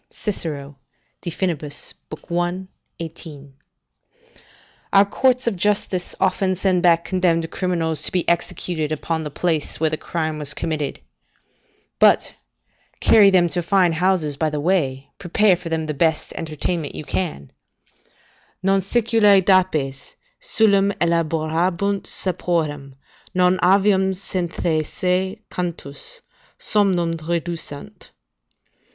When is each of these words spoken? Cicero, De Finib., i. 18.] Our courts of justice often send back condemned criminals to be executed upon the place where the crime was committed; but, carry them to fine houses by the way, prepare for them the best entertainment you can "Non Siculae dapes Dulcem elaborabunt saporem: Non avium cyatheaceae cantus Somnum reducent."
Cicero, 0.11 0.79
De 1.21 1.29
Finib., 1.29 1.61
i. 1.61 2.67
18.] 2.99 3.53
Our 4.91 5.05
courts 5.05 5.45
of 5.45 5.55
justice 5.55 6.15
often 6.19 6.55
send 6.55 6.81
back 6.81 7.05
condemned 7.05 7.51
criminals 7.51 8.01
to 8.01 8.11
be 8.11 8.27
executed 8.27 8.91
upon 8.91 9.21
the 9.23 9.29
place 9.29 9.79
where 9.79 9.91
the 9.91 9.97
crime 9.97 10.39
was 10.39 10.55
committed; 10.55 11.01
but, 11.99 12.33
carry 12.99 13.29
them 13.29 13.47
to 13.49 13.61
fine 13.61 13.93
houses 13.93 14.37
by 14.37 14.49
the 14.49 14.59
way, 14.59 15.11
prepare 15.19 15.55
for 15.55 15.69
them 15.69 15.85
the 15.85 15.93
best 15.93 16.33
entertainment 16.33 16.95
you 16.95 17.03
can 17.03 17.51
"Non 18.63 18.81
Siculae 18.81 19.39
dapes 19.45 20.15
Dulcem 20.41 20.93
elaborabunt 20.99 22.05
saporem: 22.07 22.95
Non 23.35 23.59
avium 23.59 24.15
cyatheaceae 24.15 25.41
cantus 25.51 26.23
Somnum 26.59 27.13
reducent." 27.29 28.09